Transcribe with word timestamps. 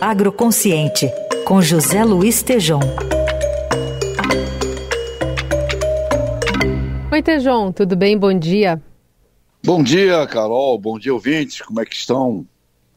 Agroconsciente, 0.00 1.10
com 1.44 1.60
José 1.60 2.04
Luiz 2.04 2.40
Tejom. 2.40 2.78
Oi, 7.10 7.20
Tejom, 7.20 7.72
tudo 7.72 7.96
bem? 7.96 8.16
Bom 8.16 8.32
dia. 8.32 8.80
Bom 9.64 9.82
dia, 9.82 10.24
Carol. 10.28 10.78
Bom 10.78 11.00
dia, 11.00 11.12
ouvintes. 11.12 11.62
Como 11.62 11.80
é 11.80 11.84
que 11.84 11.96
estão? 11.96 12.46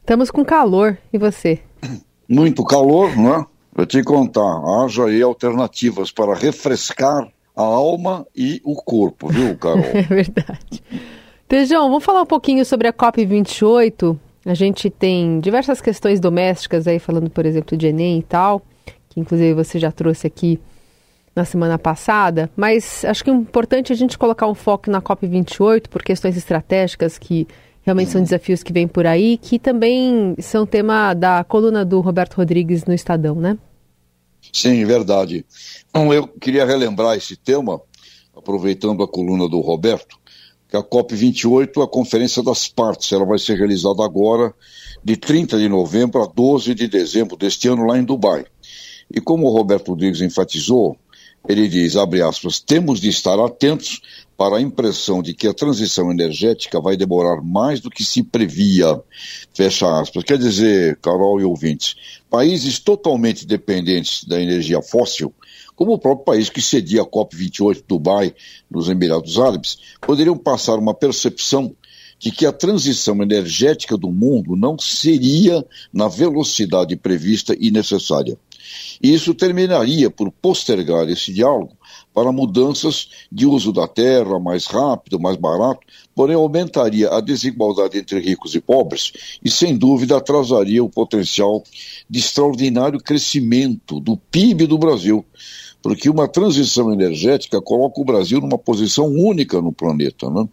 Estamos 0.02 0.30
com 0.30 0.46
calor. 0.46 0.96
E 1.12 1.18
você? 1.18 1.60
Muito 2.30 2.64
calor, 2.64 3.18
não 3.18 3.34
é? 3.34 3.46
Vou 3.74 3.86
te 3.88 4.04
contar. 4.04 4.62
Haja 4.84 5.06
aí 5.06 5.24
alternativas 5.24 6.12
para 6.12 6.36
refrescar 6.36 7.28
a 7.56 7.64
alma 7.64 8.28
e 8.36 8.62
o 8.64 8.76
corpo, 8.76 9.28
viu, 9.28 9.58
Carol? 9.58 9.84
é 9.92 10.04
verdade. 10.04 10.84
Tejão, 11.48 11.90
vamos 11.90 12.04
falar 12.04 12.22
um 12.22 12.28
pouquinho 12.28 12.64
sobre 12.64 12.88
a 12.88 12.94
COP28. 12.94 14.20
A 14.46 14.54
gente 14.54 14.90
tem 14.90 15.40
diversas 15.40 15.80
questões 15.82 16.20
domésticas 16.20 16.88
aí, 16.88 17.00
falando, 17.00 17.30
por 17.30 17.46
exemplo, 17.46 17.78
de 17.78 17.88
Enem 17.88 18.20
e 18.20 18.24
tal, 18.24 18.62
que 19.10 19.20
inclusive 19.20 19.54
você 19.54 19.78
já 19.78 19.92
trouxe 19.92 20.28
aqui 20.28 20.60
na 21.36 21.46
semana 21.46 21.78
passada, 21.78 22.50
mas 22.56 23.06
acho 23.06 23.24
que 23.24 23.30
é 23.30 23.34
importante 23.34 23.94
a 23.94 23.96
gente 23.96 24.18
colocar 24.18 24.48
um 24.48 24.56
foco 24.56 24.92
na 24.92 25.02
COP28 25.02 25.88
por 25.88 26.04
questões 26.04 26.36
estratégicas 26.36 27.18
que 27.18 27.48
realmente 27.84 28.12
são 28.12 28.22
desafios 28.22 28.64
que 28.64 28.74
vêm 28.74 28.88
por 28.88 29.06
aí, 29.06 29.38
que 29.38 29.58
também 29.58 30.36
são 30.40 30.66
tema 30.66 31.14
da 31.14 31.44
coluna 31.44 31.86
do 31.86 32.00
Roberto 32.02 32.36
Rodrigues 32.36 32.86
no 32.86 32.94
Estadão, 32.94 33.36
né? 33.36 33.58
Sim, 34.52 34.84
verdade. 34.86 35.46
Então, 35.90 36.14
eu 36.14 36.28
queria 36.28 36.66
relembrar 36.66 37.16
esse 37.16 37.36
tema, 37.36 37.80
aproveitando 38.36 39.04
a 39.04 39.08
coluna 39.08 39.48
do 39.48 39.60
Roberto, 39.60 40.20
que 40.72 40.78
a 40.78 40.82
COP28 40.82 41.82
é 41.82 41.84
a 41.84 41.88
Conferência 41.88 42.42
das 42.42 42.66
Partes. 42.70 43.12
Ela 43.12 43.26
vai 43.26 43.38
ser 43.38 43.58
realizada 43.58 44.06
agora, 44.06 44.54
de 45.04 45.18
30 45.18 45.60
de 45.60 45.68
novembro 45.68 46.24
a 46.24 46.26
12 46.26 46.74
de 46.74 46.88
dezembro 46.88 47.36
deste 47.36 47.68
ano, 47.68 47.86
lá 47.86 48.00
em 48.00 48.06
Dubai. 48.06 48.46
E 49.14 49.20
como 49.20 49.48
o 49.48 49.52
Roberto 49.54 49.90
Rodrigues 49.90 50.22
enfatizou, 50.22 50.96
ele 51.46 51.68
diz, 51.68 51.98
abre 51.98 52.22
aspas, 52.22 52.62
temos 52.62 53.02
de 53.02 53.10
estar 53.10 53.38
atentos 53.38 54.02
para 54.38 54.58
a 54.58 54.62
impressão 54.62 55.22
de 55.22 55.34
que 55.34 55.46
a 55.48 55.54
transição 55.54 56.10
energética 56.10 56.80
vai 56.80 56.96
demorar 56.96 57.42
mais 57.42 57.82
do 57.82 57.90
que 57.90 58.06
se 58.06 58.24
previa, 58.24 58.98
fecha 59.54 60.00
aspas. 60.00 60.24
Quer 60.24 60.38
dizer, 60.38 60.98
Carol 61.02 61.42
e 61.42 61.44
ouvintes, 61.44 61.96
países 62.30 62.80
totalmente 62.80 63.46
dependentes 63.46 64.24
da 64.24 64.42
energia 64.42 64.82
fóssil, 64.82 65.34
como 65.82 65.94
o 65.94 65.98
próprio 65.98 66.26
país 66.26 66.48
que 66.48 66.62
cedia 66.62 67.02
a 67.02 67.06
COP28 67.08 67.86
Dubai, 67.88 68.36
nos 68.70 68.88
Emirados 68.88 69.40
Árabes, 69.40 69.80
poderiam 70.00 70.38
passar 70.38 70.76
uma 70.76 70.94
percepção 70.94 71.76
de 72.20 72.30
que 72.30 72.46
a 72.46 72.52
transição 72.52 73.20
energética 73.24 73.98
do 73.98 74.12
mundo 74.12 74.56
não 74.56 74.78
seria 74.78 75.66
na 75.92 76.08
velocidade 76.08 76.96
prevista 76.96 77.58
e 77.60 77.72
necessária. 77.72 78.38
E 79.02 79.14
isso 79.14 79.34
terminaria 79.34 80.10
por 80.10 80.32
postergar 80.32 81.10
esse 81.10 81.34
diálogo 81.34 81.76
para 82.14 82.32
mudanças 82.32 83.10
de 83.32 83.46
uso 83.46 83.72
da 83.72 83.88
terra 83.88 84.40
mais 84.40 84.66
rápido, 84.66 85.20
mais 85.20 85.38
barato, 85.38 85.80
porém 86.16 86.36
aumentaria 86.36 87.10
a 87.10 87.22
desigualdade 87.22 87.98
entre 87.98 88.20
ricos 88.20 88.54
e 88.54 88.60
pobres 88.60 89.40
e, 89.44 89.50
sem 89.50 89.78
dúvida, 89.78 90.18
atrasaria 90.18 90.84
o 90.84 90.90
potencial 90.90 91.64
de 92.10 92.20
extraordinário 92.20 93.00
crescimento 93.00 94.00
do 94.00 94.18
PIB 94.18 94.68
do 94.68 94.78
Brasil, 94.78 95.26
porque 95.82 96.10
uma 96.10 96.28
transição 96.28 96.92
energética 96.92 97.62
coloca 97.62 98.00
o 98.00 98.06
Brasil 98.06 98.40
numa 98.40 98.58
posição 98.58 99.08
única 99.08 99.62
no 99.62 99.72
planeta. 99.72 100.30
Né? 100.30 100.48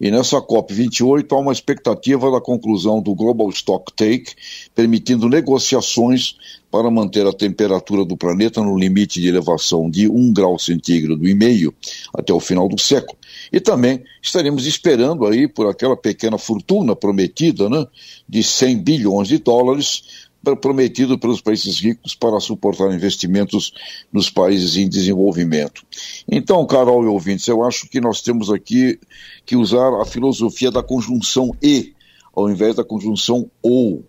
E 0.00 0.10
nessa 0.10 0.40
COP28 0.40 1.26
há 1.32 1.38
uma 1.38 1.52
expectativa 1.52 2.30
da 2.30 2.40
conclusão 2.40 3.00
do 3.00 3.14
Global 3.14 3.48
Stock 3.50 3.92
Take, 3.94 4.34
permitindo 4.74 5.28
negociações 5.28 6.36
para 6.70 6.90
manter 6.90 7.26
a 7.26 7.32
temperatura 7.32 8.04
do 8.04 8.16
planeta 8.16 8.62
no 8.62 8.78
limite 8.78 9.20
de 9.20 9.28
elevação 9.28 9.88
de 9.88 10.08
1 10.08 10.32
grau 10.32 10.58
centígrado 10.58 11.26
e 11.26 11.34
meio 11.34 11.74
até 12.12 12.32
o 12.32 12.40
final 12.40 12.68
do 12.68 12.78
século. 12.78 13.16
E 13.50 13.60
também 13.60 14.02
estaremos 14.20 14.66
esperando 14.66 15.26
aí 15.26 15.48
por 15.48 15.66
aquela 15.68 15.96
pequena 15.96 16.36
fortuna 16.36 16.94
prometida, 16.94 17.70
né, 17.70 17.86
de 18.28 18.42
100 18.42 18.78
bilhões 18.82 19.28
de 19.28 19.38
dólares 19.38 20.25
prometido 20.54 21.18
pelos 21.18 21.40
países 21.40 21.80
ricos 21.80 22.14
para 22.14 22.38
suportar 22.38 22.94
investimentos 22.94 23.72
nos 24.12 24.30
países 24.30 24.76
em 24.76 24.88
desenvolvimento. 24.88 25.82
Então, 26.30 26.64
Carol 26.66 27.02
e 27.04 27.06
ouvintes, 27.06 27.48
eu 27.48 27.64
acho 27.64 27.88
que 27.88 28.00
nós 28.00 28.20
temos 28.20 28.50
aqui 28.50 29.00
que 29.44 29.56
usar 29.56 30.00
a 30.00 30.04
filosofia 30.04 30.70
da 30.70 30.82
conjunção 30.82 31.50
e, 31.62 31.94
ao 32.34 32.50
invés 32.50 32.76
da 32.76 32.84
conjunção 32.84 33.50
ou. 33.62 34.04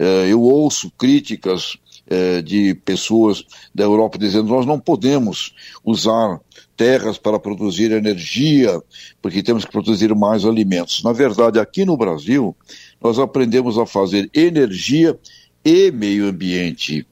É, 0.00 0.32
eu 0.32 0.40
ouço 0.40 0.92
críticas 0.96 1.76
é, 2.08 2.40
de 2.40 2.74
pessoas 2.74 3.44
da 3.74 3.84
Europa 3.84 4.16
dizendo 4.16 4.48
nós 4.48 4.64
não 4.64 4.78
podemos 4.78 5.52
usar 5.84 6.40
terras 6.76 7.18
para 7.18 7.38
produzir 7.38 7.90
energia, 7.90 8.80
porque 9.20 9.42
temos 9.42 9.64
que 9.64 9.72
produzir 9.72 10.14
mais 10.14 10.44
alimentos. 10.44 11.02
Na 11.02 11.12
verdade, 11.12 11.58
aqui 11.58 11.84
no 11.84 11.96
Brasil, 11.96 12.56
nós 13.00 13.18
aprendemos 13.18 13.76
a 13.76 13.84
fazer 13.84 14.30
energia 14.32 15.18
e 15.68 15.90
meio 15.90 16.26
ambiente. 16.26 17.06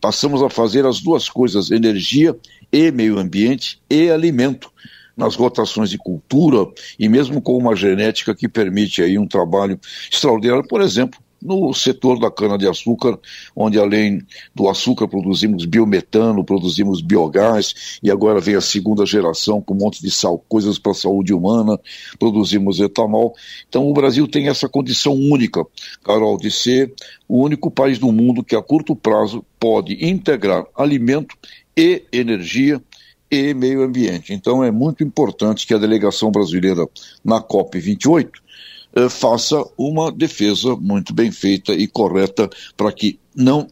Passamos 0.00 0.40
a 0.40 0.48
fazer 0.48 0.86
as 0.86 1.00
duas 1.00 1.28
coisas, 1.28 1.72
energia 1.72 2.36
e 2.72 2.92
meio 2.92 3.18
ambiente 3.18 3.80
e 3.90 4.08
alimento 4.08 4.70
nas 5.16 5.34
rotações 5.34 5.90
de 5.90 5.98
cultura 5.98 6.70
e 7.00 7.08
mesmo 7.08 7.42
com 7.42 7.56
uma 7.58 7.74
genética 7.74 8.32
que 8.32 8.46
permite 8.46 9.02
aí 9.02 9.18
um 9.18 9.26
trabalho 9.26 9.80
extraordinário, 10.08 10.68
por 10.68 10.80
exemplo, 10.80 11.18
no 11.40 11.72
setor 11.74 12.18
da 12.18 12.30
cana-de-açúcar, 12.30 13.18
onde 13.54 13.78
além 13.78 14.22
do 14.54 14.68
açúcar 14.68 15.06
produzimos 15.06 15.64
biometano, 15.64 16.44
produzimos 16.44 17.00
biogás, 17.00 17.98
e 18.02 18.10
agora 18.10 18.40
vem 18.40 18.56
a 18.56 18.60
segunda 18.60 19.04
geração 19.06 19.60
com 19.60 19.74
um 19.74 19.78
monte 19.78 20.02
de 20.02 20.10
sal, 20.10 20.38
coisas 20.48 20.78
para 20.78 20.92
a 20.92 20.94
saúde 20.94 21.32
humana, 21.32 21.78
produzimos 22.18 22.80
etanol. 22.80 23.34
Então 23.68 23.88
o 23.88 23.92
Brasil 23.92 24.26
tem 24.26 24.48
essa 24.48 24.68
condição 24.68 25.12
única, 25.12 25.64
Carol, 26.04 26.36
de 26.36 26.50
ser 26.50 26.92
o 27.28 27.42
único 27.42 27.70
país 27.70 27.98
do 27.98 28.10
mundo 28.12 28.42
que 28.42 28.56
a 28.56 28.62
curto 28.62 28.96
prazo 28.96 29.44
pode 29.58 30.04
integrar 30.04 30.64
alimento 30.76 31.36
e 31.76 32.04
energia 32.12 32.82
e 33.30 33.52
meio 33.54 33.82
ambiente. 33.82 34.32
Então 34.32 34.62
é 34.62 34.70
muito 34.70 35.02
importante 35.02 35.66
que 35.66 35.74
a 35.74 35.78
delegação 35.78 36.30
brasileira 36.30 36.86
na 37.24 37.40
COP 37.40 37.78
28 37.78 38.46
eh, 38.96 39.08
faça 39.10 39.62
uma 39.76 40.10
defesa 40.10 40.74
muito 40.74 41.12
bem 41.12 41.30
feita 41.30 41.72
e 41.72 41.86
correta 41.86 42.48
para 42.76 42.90
que 42.90 43.20
não 43.34 43.68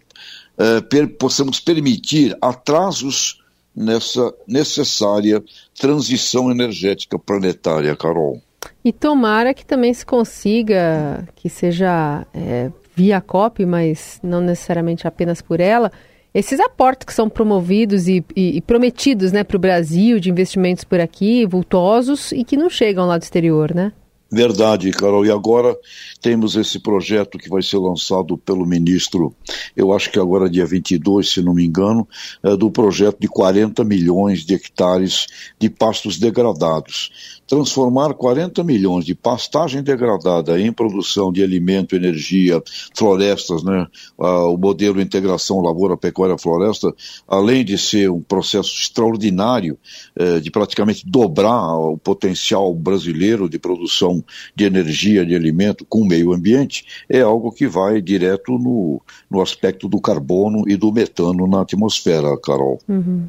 eh, 0.58 0.80
per, 0.82 1.08
possamos 1.16 1.58
permitir 1.58 2.36
atrasos 2.42 3.42
nessa 3.74 4.32
necessária 4.46 5.42
transição 5.78 6.50
energética 6.50 7.18
planetária, 7.18 7.96
Carol. 7.96 8.40
E 8.84 8.92
tomara 8.92 9.52
que 9.54 9.64
também 9.64 9.92
se 9.92 10.06
consiga, 10.06 11.26
que 11.34 11.48
seja 11.48 12.26
é, 12.32 12.70
via 12.94 13.20
COP, 13.20 13.66
mas 13.66 14.20
não 14.22 14.40
necessariamente 14.40 15.08
apenas 15.08 15.42
por 15.42 15.58
ela, 15.58 15.90
esses 16.32 16.60
aportes 16.60 17.06
que 17.06 17.14
são 17.14 17.28
promovidos 17.28 18.06
e, 18.08 18.24
e, 18.36 18.56
e 18.56 18.60
prometidos 18.60 19.32
né, 19.32 19.42
para 19.42 19.56
o 19.56 19.60
Brasil 19.60 20.20
de 20.20 20.30
investimentos 20.30 20.84
por 20.84 21.00
aqui, 21.00 21.46
vultosos, 21.46 22.30
e 22.32 22.44
que 22.44 22.56
não 22.56 22.68
chegam 22.68 23.06
lá 23.06 23.18
do 23.18 23.22
exterior, 23.22 23.74
né? 23.74 23.92
Verdade, 24.30 24.90
Carol. 24.90 25.24
E 25.24 25.30
agora 25.30 25.76
temos 26.20 26.56
esse 26.56 26.80
projeto 26.80 27.38
que 27.38 27.48
vai 27.48 27.62
ser 27.62 27.78
lançado 27.78 28.36
pelo 28.38 28.66
ministro, 28.66 29.34
eu 29.76 29.92
acho 29.92 30.10
que 30.10 30.18
agora 30.18 30.50
dia 30.50 30.66
22, 30.66 31.28
se 31.28 31.42
não 31.42 31.54
me 31.54 31.64
engano, 31.64 32.08
é 32.42 32.56
do 32.56 32.70
projeto 32.70 33.18
de 33.20 33.28
40 33.28 33.84
milhões 33.84 34.44
de 34.44 34.54
hectares 34.54 35.26
de 35.58 35.68
pastos 35.70 36.18
degradados 36.18 37.42
transformar 37.46 38.14
40 38.14 38.62
milhões 38.64 39.04
de 39.04 39.14
pastagem 39.14 39.82
degradada 39.82 40.58
em 40.60 40.72
produção 40.72 41.32
de 41.32 41.42
alimento, 41.42 41.94
energia, 41.94 42.62
florestas, 42.96 43.62
né? 43.62 43.86
o 44.18 44.56
modelo 44.56 45.00
integração 45.00 45.60
lavoura, 45.60 45.96
pecuária, 45.96 46.38
floresta, 46.38 46.92
além 47.28 47.64
de 47.64 47.76
ser 47.76 48.10
um 48.10 48.20
processo 48.20 48.74
extraordinário 48.74 49.78
eh, 50.16 50.40
de 50.40 50.50
praticamente 50.50 51.06
dobrar 51.06 51.76
o 51.76 51.98
potencial 51.98 52.74
brasileiro 52.74 53.48
de 53.48 53.58
produção 53.58 54.24
de 54.54 54.64
energia, 54.64 55.24
de 55.24 55.34
alimento 55.34 55.84
com 55.84 56.00
o 56.00 56.06
meio 56.06 56.32
ambiente, 56.32 56.84
é 57.08 57.20
algo 57.20 57.52
que 57.52 57.66
vai 57.66 58.00
direto 58.00 58.52
no, 58.58 59.00
no 59.30 59.40
aspecto 59.40 59.88
do 59.88 60.00
carbono 60.00 60.68
e 60.68 60.76
do 60.76 60.92
metano 60.92 61.46
na 61.46 61.62
atmosfera, 61.62 62.36
Carol. 62.38 62.78
Uhum. 62.88 63.28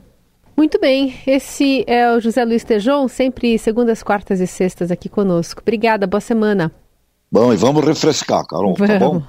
Muito 0.55 0.79
bem, 0.79 1.13
esse 1.27 1.83
é 1.85 2.09
o 2.11 2.19
José 2.21 2.45
Luiz 2.45 2.63
Tejon, 2.63 3.07
sempre 3.09 3.57
segundas, 3.59 4.01
quartas 4.01 4.39
e 4.39 4.47
sextas 4.47 4.89
aqui 4.89 5.09
conosco. 5.09 5.61
Obrigada, 5.61 6.07
boa 6.07 6.21
semana. 6.21 6.71
Bom, 7.29 7.51
e 7.51 7.57
vamos 7.57 7.83
refrescar, 7.83 8.45
Carol, 8.47 8.73
vamos. 8.75 8.93
tá 8.93 8.99
bom? 8.99 9.21